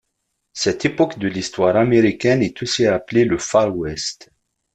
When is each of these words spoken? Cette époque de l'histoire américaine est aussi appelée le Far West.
Cette 0.53 0.83
époque 0.83 1.19
de 1.19 1.27
l'histoire 1.27 1.75
américaine 1.75 2.41
est 2.41 2.63
aussi 2.63 2.87
appelée 2.87 3.23
le 3.23 3.37
Far 3.37 3.77
West. 3.77 4.31